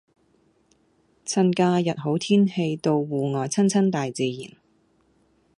[1.27, 4.59] 趁假日好天氣到戶外親親大自然